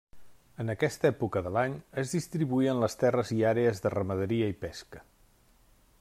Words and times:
En 0.61 0.71
aquesta 0.73 1.05
època 1.09 1.43
de 1.47 1.51
l'any 1.57 1.75
es 2.03 2.13
distribuïen 2.15 2.81
les 2.85 2.97
terres 3.03 3.33
i 3.35 3.37
àrees 3.53 3.83
de 3.85 3.91
ramaderia 3.97 4.49
i 4.55 4.59
pesca. 4.67 5.05